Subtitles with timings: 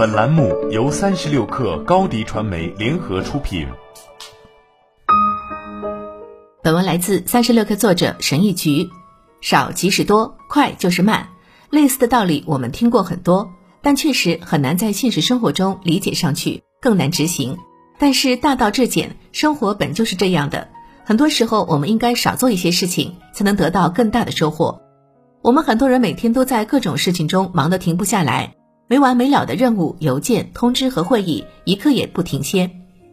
[0.00, 3.68] 本栏目由三十六氪高低传媒联合出品。
[6.62, 8.88] 本文来自三十六氪作者神一局。
[9.42, 11.28] 少即是多，快就是慢。
[11.68, 13.52] 类似的道理我们听过很多，
[13.82, 17.58] 但确实很难在现实生活中理解上去，更难执行。
[17.98, 20.66] 但是大道至简，生活本就是这样的。
[21.04, 24.80] 很多时候，我们应该少做一些事情，才能得到更大的收获。
[25.42, 28.54] 我们很多人每天都在各种事情中忙得停不下来，
[28.90, 32.68] 没完没了的任务、邮件、通知和会议，一刻也不停歇。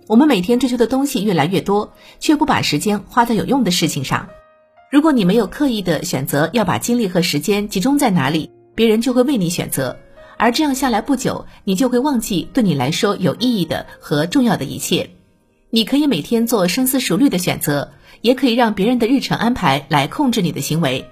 [0.07, 4.27] 我们每天追求的东西越来越多，却不把时间花在有用的事情上。
[4.91, 9.95] 如果你没有刻意的选择要把精力和时间集中在哪里，别人就会为你选择，
[10.39, 15.11] 而这样下来不久，你就会忘记对你来说有意义的和重要的一切。
[15.69, 17.91] 你可以每天做深思熟虑的选择，
[18.21, 21.05] 也可以让别人的日程安排来控制你的行为。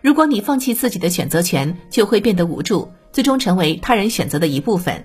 [0.00, 5.04] 如果你放弃自己的选择权，就会变得无助，最终成为他人选择的一部分。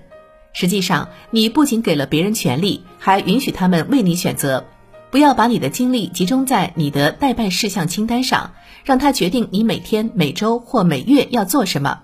[0.52, 4.64] 实际上，你不仅给了别人权利，还允许他们为你选择。
[5.10, 8.52] 不要把你的精力集中在你的待办事项清单上，
[8.84, 12.00] 让他决定你每天、每周或每月要做什么。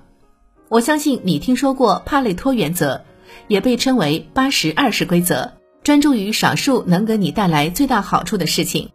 [0.69, 3.05] 我相信你听说过帕累托原则，
[3.49, 8.89] 也被称为八十二十规则，专注于少数能给你带来最大好处的事情。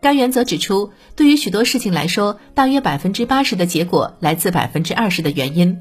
[0.00, 5.78] 该原则指出，对于许多事情来说，大约百分之八十的结果来自百分之二十的原因。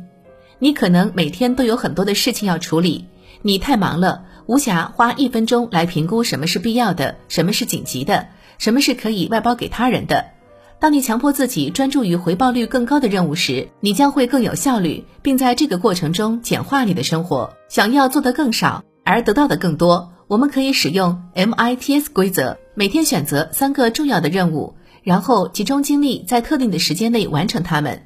[0.64, 3.06] 你可能每天都有很多的事情要处理，
[3.42, 8.28] 你太忙了，无暇花一分钟来评估什么是必要的，什么是紧急的，
[8.59, 10.23] 什么是可以外包给他人的。
[10.78, 17.52] 当你强迫自己专注于回报率更高的任务时，你将会更有效率，并在这个过程中简化你的生活。
[17.68, 22.56] 想要做得更少而得到的更多，我们可以使用 MITS 规则。
[22.75, 28.03] 每天选择三个重要的任务，然后集中精力在特定的时间内完成它们。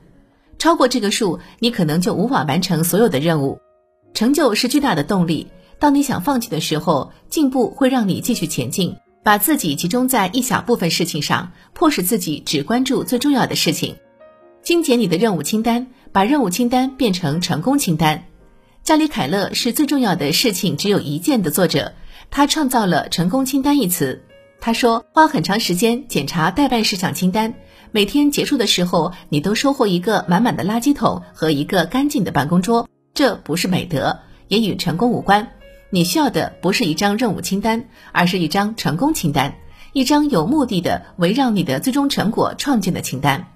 [0.66, 3.60] 超过这个数，你可能就无法完成所有的任务。
[4.16, 5.46] 成就是巨大的动力。
[5.78, 8.96] 当你想放弃的时候，进步会让你继续前进。
[9.24, 13.98] 把自己集中在一小部分事情上，迫使自己只关注最重要的事情。
[14.64, 18.26] 精简你的任务清单，把任务清单变成成功清单。
[18.82, 21.94] 加里·凯勒是最重要的事情只有一件的作者，
[22.32, 24.24] 他创造了“成功清单”一词。
[24.60, 27.54] 他说：“花很长时间检查代办事项清单，
[27.96, 32.90] 每天结束的时候，你都收获一个满满的垃圾桶和一个干净的办公桌。
[33.14, 34.20] 这不是美德，
[34.50, 35.48] 也与成功无关。
[35.92, 39.56] 你需要的不是一张任务清单，而是一张成功清单，
[39.94, 43.48] 一张有目的的围绕你的最终成果创建的清单。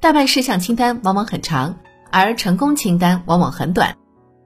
[0.00, 1.78] 待办事项清单往往很长，
[2.10, 3.96] 而成功清单往往很短。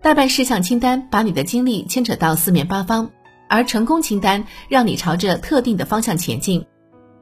[0.02, 3.08] 待办事项清单把你的精力牵扯到四面八方。”
[3.48, 6.64] 而成功清单让你朝着特定的方向前进，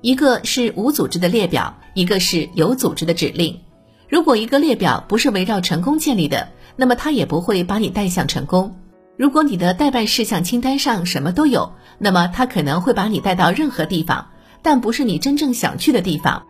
[0.02, 3.60] 一个是无组织的列表，一个是有组织的指令。
[4.08, 8.74] 如果一个列表不是围绕成功建立的，那么它也不会把你带向成功。
[9.18, 14.26] 如果你的待办事项清单上什么都有，那么它可能会把你带到任何地方，
[14.62, 16.42] 但不是你真正想去的地方。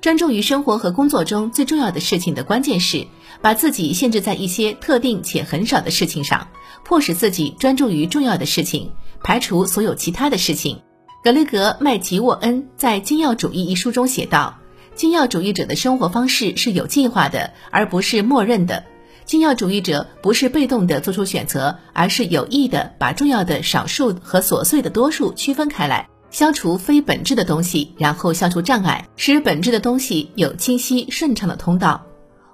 [0.00, 3.06] 专注于生活和工作中最重要的事情的关键是，
[3.42, 6.48] 把自己限制在一些特定且很少的事情上，
[6.84, 8.90] 迫使自己专注于重要的事情。
[9.22, 10.80] 排除所有其他的事情。
[11.20, 14.56] 格雷格·麦吉沃恩在《精要主义》一书中写道
[14.94, 18.84] ：“精要主义者的生活方式是有计划的，而不是默认的。
[19.24, 32.06] 精要主义者不是被动的做出选择，而是有意的把重要的少数和琐碎的多数区分开来，消除非本质的东西，然后消除障碍，使本质的东西有清晰顺畅的通道。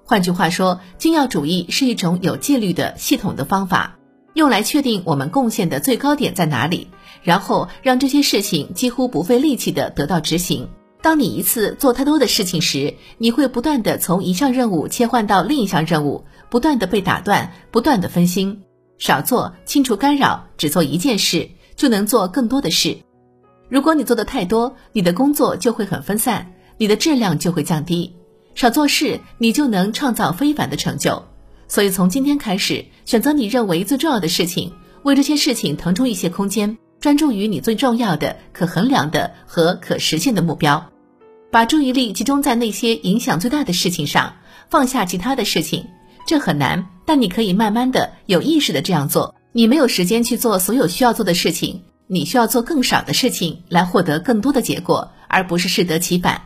[0.04, 3.98] 换句话说，精要主义是一种有纪律的系统的方法。”
[4.34, 6.88] 用来确定我们贡献的最高点在哪里，
[7.24, 10.68] 然后让这些事情几乎不费力气的得到执行。
[11.02, 18.62] 当你一次做太多的事情时，你会不断的从一项任务切换到另一项任务，不断的被打断，不断的分心。
[18.98, 22.96] 少做，清除干扰，只做一件事，就能做更多的事。
[23.68, 28.14] 如果你做的太多，你的工作就会很分散，你的质量就会降低。
[28.54, 31.22] 少做事，你就能创造非凡的成就。
[31.66, 34.72] 所以，从今天开始，选择你认为最重要的事情，
[35.02, 40.86] 为这些事情腾出一些空间，专注于你最重要的、可衡量的和可实现的目标，
[41.52, 44.36] 把注意力集中在那些影响最大的事情上，
[44.70, 45.86] 放下其他的事情。
[46.26, 49.34] 这很难，但你可以慢慢的、有意识的这样做。
[49.52, 56.40] 你没有时间去做所有需要做的事情，你需要做更少的事情来获得更多的结果，而不是适得其反。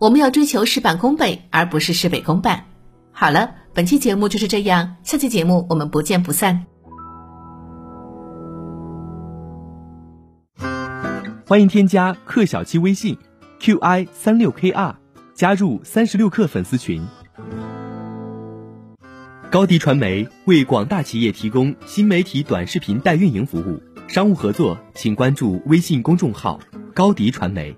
[0.00, 2.64] 我们要追求事半功倍，而不是事倍功半。
[3.12, 3.54] 好了。
[3.72, 6.71] 本期节目就是这样，下期节目我们不见不散。
[11.52, 13.14] 欢迎添加克小七微信
[13.60, 14.94] ，qi 三六 kr，
[15.34, 17.06] 加入三十六氪粉丝群。
[19.50, 23.78] 高迪传媒为广大企业提供新媒体短视频代运营服务，
[24.08, 26.58] 商务合作请关注微信公众号
[26.94, 27.76] 高迪传媒。